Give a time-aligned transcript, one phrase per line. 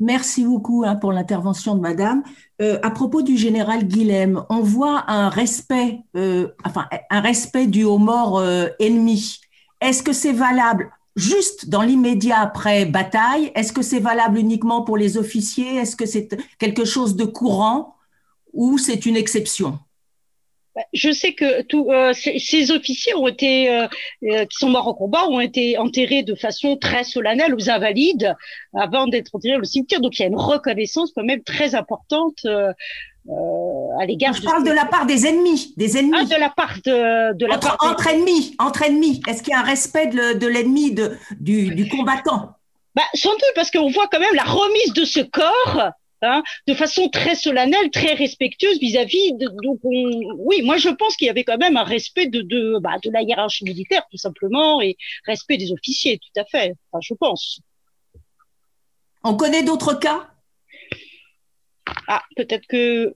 [0.00, 2.22] Merci beaucoup hein, pour l'intervention de Madame.
[2.62, 7.82] Euh, à propos du général Guilhem, on voit un respect, euh, enfin un respect dû
[7.82, 9.40] aux morts euh, ennemis.
[9.80, 13.50] Est-ce que c'est valable juste dans l'immédiat après bataille?
[13.56, 15.76] Est-ce que c'est valable uniquement pour les officiers?
[15.76, 16.28] Est-ce que c'est
[16.58, 17.96] quelque chose de courant
[18.52, 19.80] ou c'est une exception?
[20.92, 23.86] Je sais que tous euh, ces, officiers ont été, euh,
[24.24, 28.34] euh, qui sont morts au combat, ont été enterrés de façon très solennelle aux Invalides
[28.74, 30.00] avant d'être enterrés au cimetière.
[30.00, 34.32] Donc il y a une reconnaissance quand même très importante à l'égard.
[34.34, 36.16] Je parle de la part des ennemis, des ennemis.
[36.18, 39.20] Ah, de la part de, de la entre, part entre ennemis, entre ennemis.
[39.28, 42.54] Est-ce qu'il y a un respect de, l'ennemi, de, du, du combattant?
[42.94, 46.74] Bah, sans doute parce qu'on voit quand même la remise de ce corps Hein, de
[46.74, 49.48] façon très solennelle, très respectueuse vis-à-vis de.
[49.62, 52.96] Donc, oui, moi je pense qu'il y avait quand même un respect de de, bah,
[53.04, 54.96] de la hiérarchie militaire tout simplement et
[55.26, 56.74] respect des officiers, tout à fait.
[56.90, 57.60] Enfin, je pense.
[59.22, 60.28] On connaît d'autres cas?
[62.08, 63.14] Ah, peut-être que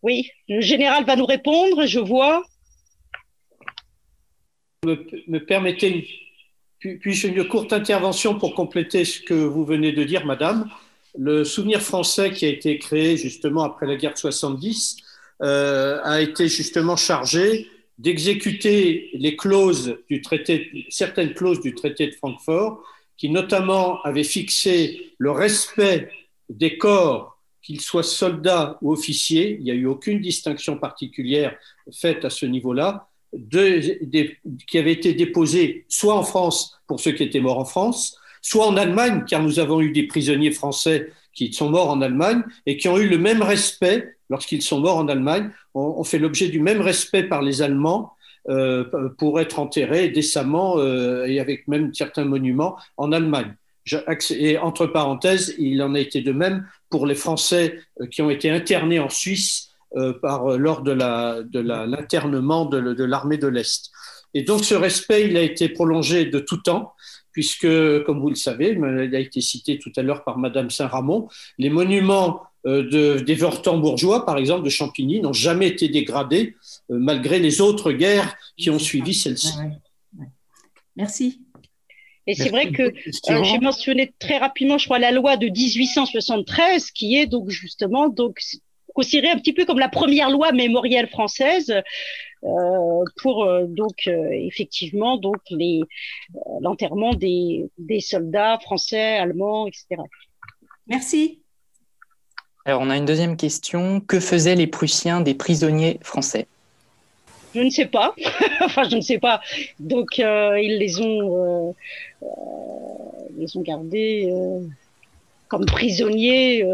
[0.00, 1.84] oui, le général va nous répondre.
[1.84, 2.42] Je vois.
[4.86, 6.08] Me, me permettez,
[6.78, 10.70] puis-je une courte intervention pour compléter ce que vous venez de dire, Madame?
[11.18, 14.96] Le souvenir français qui a été créé justement après la guerre de 70
[15.42, 22.12] euh, a été justement chargé d'exécuter les clauses du traité, certaines clauses du traité de
[22.12, 22.82] Francfort,
[23.16, 26.10] qui notamment avaient fixé le respect
[26.48, 29.56] des corps, qu'ils soient soldats ou officiers.
[29.58, 31.54] Il n'y a eu aucune distinction particulière
[31.92, 37.40] faite à ce niveau-là, qui avaient été déposés soit en France pour ceux qui étaient
[37.40, 41.70] morts en France, soit en Allemagne, car nous avons eu des prisonniers français qui sont
[41.70, 45.50] morts en Allemagne et qui ont eu le même respect lorsqu'ils sont morts en Allemagne,
[45.74, 48.12] ont, fait l'objet du même respect par les Allemands
[48.48, 48.84] euh,
[49.18, 53.54] pour être enterrés décemment euh, et avec même certains monuments en Allemagne.
[54.30, 58.30] et entre parenthèses, il en a été de même pour les Français euh, qui ont
[58.30, 63.90] été internés en Suisse lors de l'internement de l'armée de l'Est.
[64.34, 66.92] Et donc ce respect, il a été prolongé de tout temps
[67.32, 67.68] puisque,
[68.04, 71.70] comme vous le savez, il a été cité tout à l'heure par Madame Saint-Ramond, les
[71.70, 76.56] monuments euh, de, des bourgeois, par exemple, de Champigny, n'ont jamais été dégradés,
[76.90, 79.54] euh, malgré les autres guerres qui ont suivi celle-ci.
[80.96, 81.40] Merci.
[82.26, 86.90] Et c'est vrai que euh, j'ai mentionné très rapidement, je crois, la loi de 1873,
[86.90, 88.38] qui est donc justement donc
[88.94, 91.72] considérée un petit peu comme la première loi mémorielle française,
[92.42, 95.80] pour euh, donc euh, effectivement donc les
[96.60, 100.02] l'enterrement des, des soldats français, allemands, etc.
[100.86, 101.40] Merci.
[102.64, 104.00] Alors on a une deuxième question.
[104.00, 106.46] Que faisaient les Prussiens des prisonniers français?
[107.54, 108.14] Je ne sais pas.
[108.60, 109.40] enfin, je ne sais pas.
[109.80, 111.74] Donc, ils les ont,
[112.22, 112.26] euh,
[113.36, 114.32] les ont gardés
[115.48, 116.64] comme prisonniers.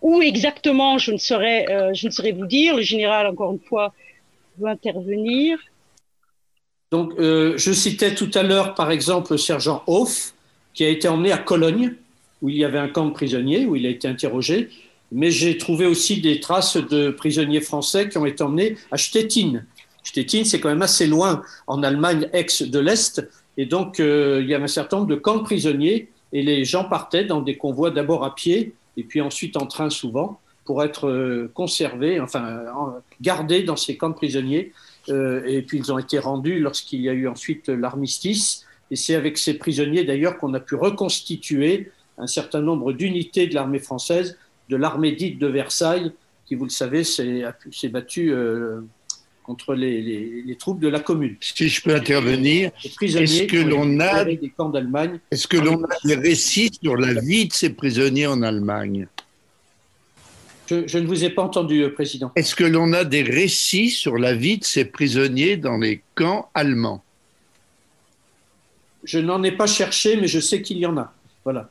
[0.00, 2.74] où exactement, je ne saurais, je ne saurais vous dire.
[2.74, 3.92] Le général, encore une fois,
[4.64, 5.58] intervenir
[6.90, 10.32] Donc, euh, je citais tout à l'heure, par exemple, le sergent Hoff,
[10.72, 11.94] qui a été emmené à Cologne,
[12.42, 14.68] où il y avait un camp de prisonniers, où il a été interrogé.
[15.12, 19.62] Mais j'ai trouvé aussi des traces de prisonniers français qui ont été emmenés à Stettin.
[20.02, 23.28] Stettin, c'est quand même assez loin en Allemagne ex de l'Est.
[23.56, 26.64] Et donc, euh, il y avait un certain nombre de camps de prisonniers et les
[26.64, 30.82] gens partaient dans des convois d'abord à pied et puis ensuite en train souvent pour
[30.82, 32.62] être euh, conservés, enfin
[33.20, 34.72] gardés dans ces camps de prisonniers.
[35.08, 38.66] Euh, et puis ils ont été rendus lorsqu'il y a eu ensuite l'armistice.
[38.90, 43.54] Et c'est avec ces prisonniers d'ailleurs qu'on a pu reconstituer un certain nombre d'unités de
[43.54, 44.36] l'armée française,
[44.68, 46.12] de l'armée dite de Versailles,
[46.46, 48.80] qui, vous le savez, s'est battue euh,
[49.42, 51.36] contre les, troupes de la Commune.
[51.40, 55.94] Si je peux intervenir, est-ce que l'on a des camps d'Allemagne Est-ce que l'on a
[56.04, 59.08] des récits sur la vie de ces prisonniers en Allemagne?
[60.68, 62.32] Je, ne vous ai pas entendu, euh, Président.
[62.36, 66.50] Est-ce que l'on a des récits sur la vie de ces prisonniers dans les camps
[66.54, 67.02] allemands?
[69.04, 71.12] Je n'en ai pas cherché, mais je sais qu'il y en a.
[71.44, 71.70] Voilà.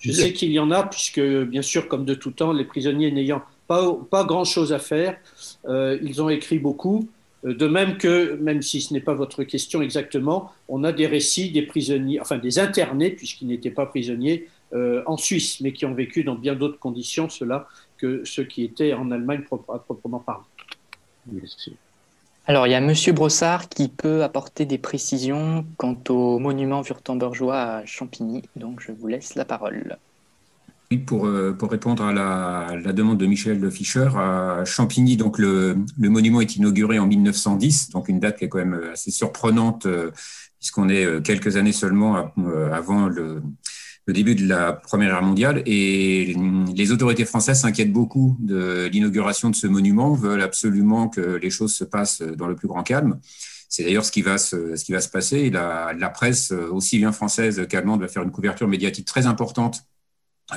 [0.00, 3.12] Je sais qu'il y en a, puisque, bien sûr, comme de tout temps, les prisonniers
[3.12, 5.16] n'ayant pas, pas grand-chose à faire,
[5.68, 7.08] euh, ils ont écrit beaucoup.
[7.44, 11.06] Euh, de même que, même si ce n'est pas votre question exactement, on a des
[11.06, 14.48] récits des prisonniers, enfin des internés, puisqu'ils n'étaient pas prisonniers,
[15.06, 18.92] en Suisse, mais qui ont vécu dans bien d'autres conditions, cela que ceux qui étaient
[18.92, 19.42] en Allemagne
[19.72, 20.44] à proprement parler.
[22.46, 27.58] Alors, il y a Monsieur Brossard qui peut apporter des précisions quant au monument wurtembergeois
[27.58, 28.42] à Champigny.
[28.56, 29.96] Donc, je vous laisse la parole.
[30.90, 35.78] Oui, pour, euh, pour répondre à la, demande de Michel Fischer, à Champigny, donc le,
[35.98, 39.86] le, monument est inauguré en 1910, donc une date qui est quand même assez surprenante,
[39.86, 40.10] euh,
[40.58, 42.30] puisqu'on est euh, quelques années seulement
[42.70, 43.42] avant le,
[44.06, 45.62] le début de la Première Guerre mondiale.
[45.66, 46.34] Et
[46.74, 51.74] les autorités françaises s'inquiètent beaucoup de l'inauguration de ce monument, veulent absolument que les choses
[51.74, 53.18] se passent dans le plus grand calme.
[53.68, 55.50] C'est d'ailleurs ce qui va se, ce qui va se passer.
[55.50, 59.84] La, la presse, aussi bien française qu'allemande, va faire une couverture médiatique très importante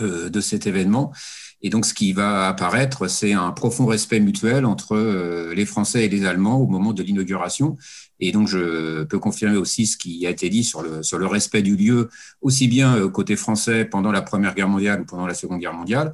[0.02, 1.14] euh, de cet événement.
[1.62, 6.06] Et donc, ce qui va apparaître, c'est un profond respect mutuel entre euh, les Français
[6.06, 7.78] et les Allemands au moment de l'inauguration.
[8.20, 11.26] Et donc, je peux confirmer aussi ce qui a été dit sur le, sur le
[11.26, 12.10] respect du lieu,
[12.42, 15.74] aussi bien euh, côté français pendant la Première Guerre mondiale ou pendant la Seconde Guerre
[15.74, 16.14] mondiale,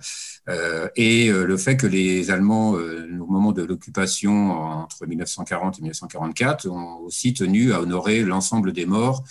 [0.49, 6.67] euh, et le fait que les Allemands, au moment de l'occupation entre 1940 et 1944,
[6.67, 9.23] ont aussi tenu à honorer l'ensemble des morts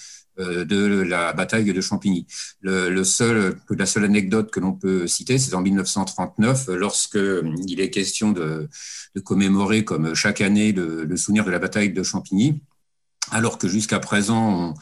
[0.65, 2.27] de la bataille de Champigny.
[2.63, 3.55] La seule
[4.05, 7.19] anecdote que l'on peut citer, c'est en 1939, lorsque
[7.67, 8.69] il est question de,
[9.25, 12.61] commémorer comme chaque année le, souvenir de la bataille de Champigny,
[13.31, 14.75] alors que jusqu'à présent, on,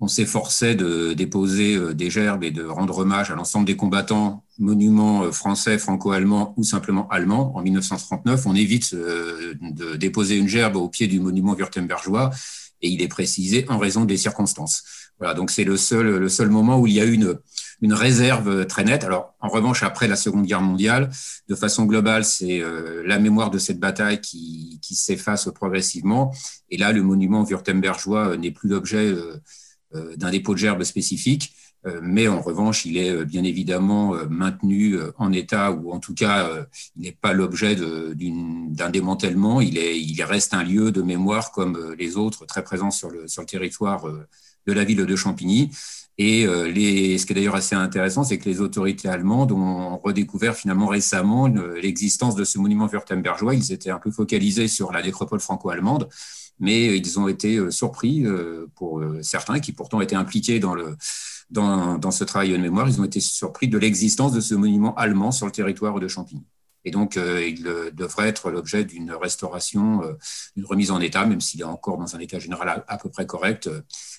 [0.00, 4.44] on s'efforçait de déposer euh, des gerbes et de rendre hommage à l'ensemble des combattants,
[4.58, 7.56] monuments euh, français, franco-allemands ou simplement allemands.
[7.56, 12.30] En 1939, on évite euh, de déposer une gerbe au pied du monument württembergeois
[12.82, 14.84] et il est précisé en raison des circonstances.
[15.18, 17.38] Voilà, donc c'est le seul, le seul moment où il y a une,
[17.80, 19.04] une réserve très nette.
[19.04, 21.10] Alors, en revanche, après la Seconde Guerre mondiale,
[21.48, 22.62] de façon globale, c'est
[23.04, 26.34] la mémoire de cette bataille qui, qui s'efface progressivement.
[26.70, 29.14] Et là, le monument württembergeois n'est plus l'objet
[29.94, 31.54] euh, d'un dépôt de gerbes spécifique,
[31.86, 36.12] euh, mais en revanche, il est euh, bien évidemment maintenu en état, ou en tout
[36.12, 36.50] cas,
[36.96, 41.94] il n'est pas l'objet d'un démantèlement, il, est, il reste un lieu de mémoire comme
[41.96, 44.06] les autres très présents sur le, sur le territoire
[44.66, 45.70] de la ville de Champigny.
[46.18, 50.54] Et les, ce qui est d'ailleurs assez intéressant, c'est que les autorités allemandes ont redécouvert
[50.54, 53.54] finalement récemment l'existence de ce monument württembergeois.
[53.54, 56.08] Ils étaient un peu focalisés sur la nécropole franco-allemande,
[56.58, 60.74] mais ils ont été euh, surpris euh, pour euh, certains qui pourtant étaient impliqués dans,
[60.74, 60.96] le,
[61.50, 64.94] dans, dans ce travail de mémoire, ils ont été surpris de l'existence de ce monument
[64.94, 66.44] allemand sur le territoire de Champigny.
[66.86, 70.02] Et donc, il devrait être l'objet d'une restauration,
[70.56, 73.26] d'une remise en état, même s'il est encore dans un état général à, peu près
[73.26, 73.68] correct.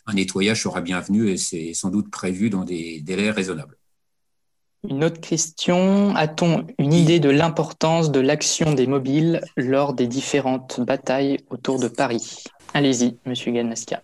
[0.06, 3.78] Un nettoyage sera bienvenu et c'est sans doute prévu dans des délais raisonnables.
[4.90, 10.80] Une autre question, a-t-on une idée de l'importance de l'action des mobiles lors des différentes
[10.80, 12.44] batailles autour de Paris?
[12.74, 14.02] Allez-y, Monsieur Ganasca.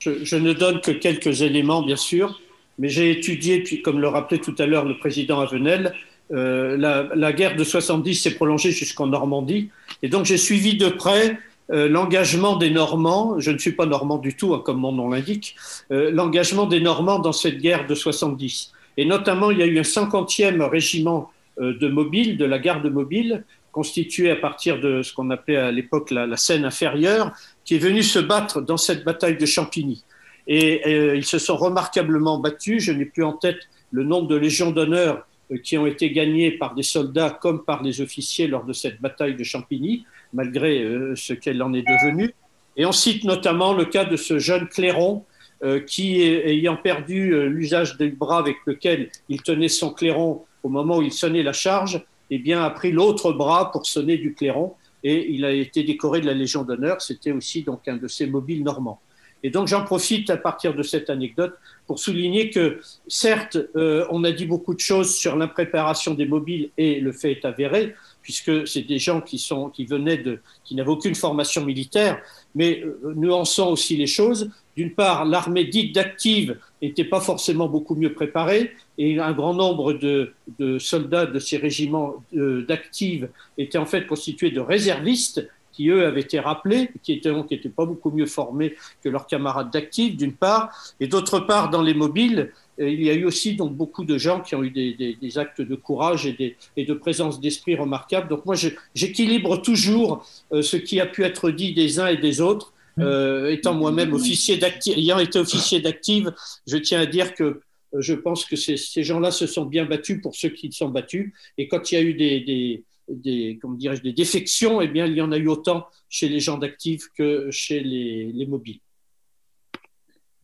[0.00, 2.40] Je, ne donne que quelques éléments, bien sûr,
[2.78, 5.94] mais j'ai étudié, puis comme le rappelait tout à l'heure le président Avenel,
[6.32, 9.70] euh, la, guerre de 70 s'est prolongée jusqu'en Normandie,
[10.02, 11.38] et donc j'ai suivi de près
[11.70, 15.10] euh, l'engagement des Normands, je ne suis pas normand du tout, hein, comme mon nom
[15.10, 15.56] l'indique,
[15.90, 18.72] euh, l'engagement des Normands dans cette guerre de 70.
[18.96, 23.44] Et notamment, il y a eu un 50e régiment de mobile, de la garde mobile,
[23.74, 27.32] constitué à partir de ce qu'on appelait à l'époque la, Seine inférieure,
[27.64, 30.04] qui est venu se battre dans cette bataille de Champigny.
[30.46, 32.84] Et euh, ils se sont remarquablement battus.
[32.84, 33.58] Je n'ai plus en tête
[33.90, 35.26] le nombre de légions d'honneur
[35.62, 39.36] qui ont été gagnées par des soldats comme par des officiers lors de cette bataille
[39.36, 42.34] de Champigny, malgré ce qu'elle en est devenue.
[42.76, 45.24] Et on cite notamment le cas de ce jeune clairon
[45.62, 50.68] euh, qui, ayant perdu euh, l'usage des bras avec lequel il tenait son clairon au
[50.68, 54.34] moment où il sonnait la charge, eh bien, a pris l'autre bras pour sonner du
[54.34, 54.74] clairon
[55.04, 57.00] et il a été décoré de la Légion d'honneur.
[57.00, 59.00] C'était aussi donc un de ses mobiles normands.
[59.44, 61.52] Et donc j'en profite à partir de cette anecdote
[61.86, 66.70] pour souligner que certes, euh, on a dit beaucoup de choses sur l'impréparation des mobiles
[66.78, 70.74] et le fait est avéré, puisque c'est des gens qui, sont, qui venaient de, qui
[70.74, 72.22] n'avaient aucune formation militaire,
[72.54, 74.50] mais euh, nuançons aussi les choses.
[74.78, 79.92] D'une part, l'armée dite d'active n'était pas forcément beaucoup mieux préparée, et un grand nombre
[79.92, 83.28] de, de soldats de ces régiments euh, d'active
[83.58, 87.56] étaient en fait constitués de réservistes qui eux avaient été rappelés, qui étaient donc qui
[87.56, 91.94] pas beaucoup mieux formés que leurs camarades d'actifs, d'une part, et d'autre part, dans les
[91.94, 95.38] mobiles, euh, il y a eu aussi donc beaucoup de gens qui ont eu des,
[95.38, 98.28] actes de courage et, et de présence d'esprit remarquables.
[98.28, 98.54] Donc moi,
[98.94, 102.72] j'équilibre toujours euh, ce qui a pu être dit des uns et des autres.
[103.00, 106.32] Euh, étant moi-même officier d'active, ayant été officier d'active,
[106.68, 107.60] je tiens à dire que
[107.98, 111.32] je pense que ces, gens-là se sont bien battus pour ceux qui se sont battus.
[111.58, 115.14] Et quand il y a eu des, des, comment dirais des défections, eh bien, il
[115.14, 118.80] y en a eu autant chez les gens d'actifs que chez les, les mobiles.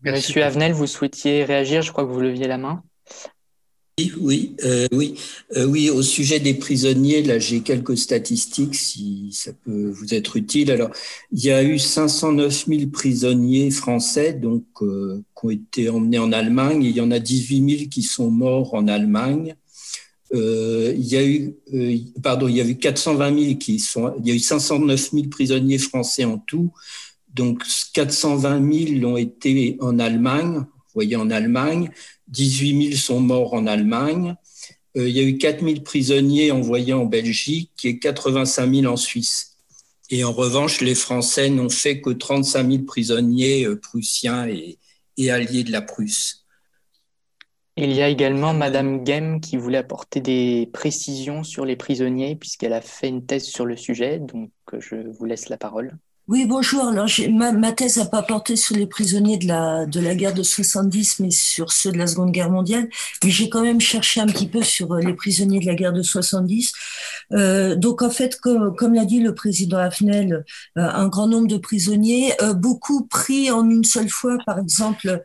[0.02, 2.82] Monsieur Avenel, vous souhaitiez réagir, je crois que vous leviez la main.
[4.18, 5.14] Oui, euh, oui,
[5.56, 5.90] euh, oui.
[5.90, 10.70] Au sujet des prisonniers, là, j'ai quelques statistiques si ça peut vous être utile.
[10.70, 10.90] Alors,
[11.32, 16.32] il y a eu 509 000 prisonniers français, donc euh, qui ont été emmenés en
[16.32, 16.82] Allemagne.
[16.82, 19.54] il y en a 18 000 qui sont morts en Allemagne.
[20.32, 21.54] Il y a eu,
[22.22, 25.28] pardon, il y a eu 420 000 qui sont, il y a eu 509 000
[25.28, 26.72] prisonniers français en tout.
[27.34, 27.62] Donc
[27.94, 31.90] 420 000 ont été en Allemagne, envoyés en Allemagne.
[32.28, 34.36] 18 000 sont morts en Allemagne.
[34.94, 39.56] il y a eu 4 000 prisonniers envoyés en Belgique et 85 000 en Suisse.
[40.10, 44.48] Et en revanche, les Français n'ont fait que 35 000 prisonniers prussiens
[45.16, 46.39] et alliés de la Prusse.
[47.80, 52.74] Il y a également Madame Gem qui voulait apporter des précisions sur les prisonniers puisqu'elle
[52.74, 55.98] a fait une thèse sur le sujet, donc je vous laisse la parole.
[56.30, 56.86] Oui, bonjour.
[56.86, 60.44] Alors, ma, thèse n'a pas porté sur les prisonniers de la, de la guerre de
[60.44, 62.88] 70, mais sur ceux de la Seconde Guerre mondiale.
[63.24, 65.92] Mais j'ai quand même cherché un petit peu sur euh, les prisonniers de la guerre
[65.92, 66.72] de 70.
[67.32, 70.44] Euh, donc, en fait, comme, l'a dit le président Afnel,
[70.78, 74.38] euh, un grand nombre de prisonniers, euh, beaucoup pris en une seule fois.
[74.46, 75.22] Par exemple,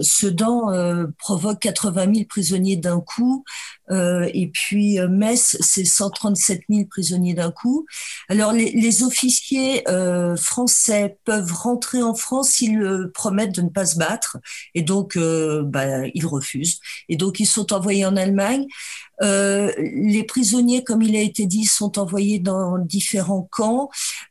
[0.00, 3.44] Sedan provoque 80 000 prisonniers d'un coup.
[3.90, 7.86] et puis, Metz, c'est 137 000 prisonniers d'un coup.
[8.28, 9.53] Alors, les, les officiers
[9.88, 14.38] euh, français peuvent rentrer en France s'ils euh, promettent de ne pas se battre.
[14.74, 16.80] Et donc, euh, bah, ils refusent.
[17.08, 18.66] Et donc, ils sont envoyés en Allemagne.
[19.22, 23.90] Euh, les prisonniers, comme il a été dit, sont envoyés dans différents camps.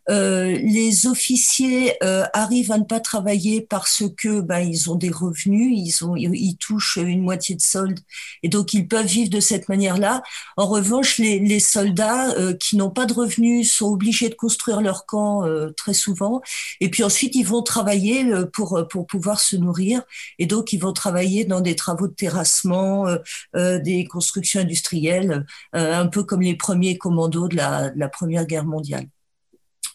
[0.09, 5.09] Euh, les officiers euh, arrivent à ne pas travailler parce que ben, ils ont des
[5.09, 7.99] revenus, ils, ont, ils, touchent une moitié de solde
[8.43, 10.21] et donc ils peuvent vivre de cette manière-là.
[10.57, 15.05] En revanche, les, les soldats qui n'ont pas de revenus sont obligés de construire leur
[15.05, 15.43] camp
[15.77, 16.41] très souvent
[16.79, 20.03] et puis ensuite ils vont travailler pour, pour pouvoir se nourrir
[20.39, 23.07] et donc ils vont travailler dans des travaux de terrassement,
[23.53, 29.05] des constructions industriels, euh, un peu comme les premiers commandos de la, Première Guerre mondiale.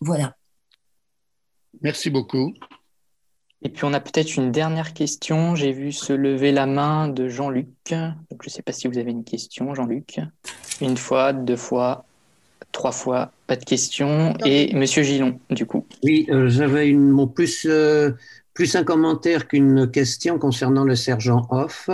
[0.01, 0.37] Voilà.
[1.83, 2.55] Merci beaucoup.
[3.63, 5.57] Et puis on a peut-être une dernière question.
[5.57, 7.69] J'ai vu se lever la main de Jean-Luc.
[7.91, 10.21] je ne sais pas si vous avez une question, Jean-Luc.
[10.81, 12.05] Une fois, deux fois,
[12.71, 14.35] trois fois, pas de question.
[14.45, 15.87] Et Monsieur Gillon, du coup.
[16.05, 18.13] Oui, euh, j'avais une, plus, euh,
[18.55, 21.91] plus un commentaire qu'une question concernant le sergent Hoff.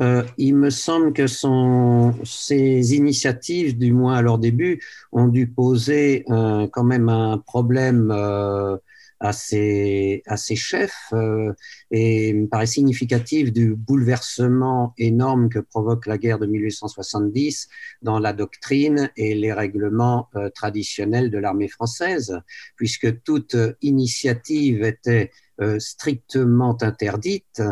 [0.00, 4.80] Euh, il me semble que son, ces initiatives, du moins à leur début,
[5.12, 8.76] ont dû poser euh, quand même un problème euh,
[9.24, 11.52] à, ses, à ses chefs euh,
[11.90, 17.68] et me paraît significatif du bouleversement énorme que provoque la guerre de 1870
[18.02, 22.40] dans la doctrine et les règlements euh, traditionnels de l'armée française,
[22.76, 27.62] puisque toute initiative était euh, strictement interdite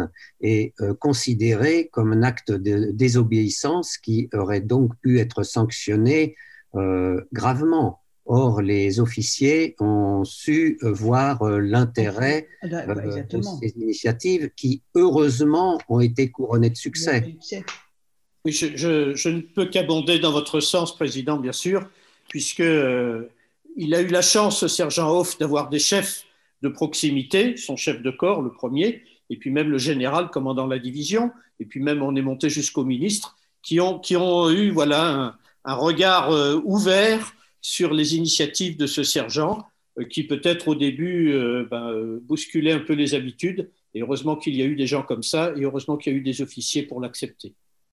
[0.40, 6.36] et euh, considérée comme un acte de désobéissance qui aurait donc pu être sanctionné
[6.76, 8.01] euh, gravement.
[8.24, 16.00] Or, les officiers ont su voir l'intérêt ah bah, de ces initiatives qui, heureusement, ont
[16.00, 17.34] été couronnées de succès.
[18.44, 21.88] Oui, je, je, ne peux qu'abonder dans votre sens, Président, bien sûr,
[22.28, 22.62] puisque
[23.76, 26.24] il a eu la chance, ce sergent Hoff, d'avoir des chefs
[26.62, 30.78] de proximité, son chef de corps, le premier, et puis même le général commandant la
[30.78, 35.36] division, et puis même on est monté jusqu'au ministre, qui ont, qui ont eu voilà,
[35.64, 39.64] un, regard euh, ouvert sur les initiatives de ce sergent,
[39.98, 44.54] euh, qui peut-être au début euh, ben, bousculait un peu les habitudes, et heureusement qu'il
[44.56, 46.82] y a eu des gens comme ça, et heureusement qu'il y a eu des officiers
[46.82, 47.54] pour l'accepter.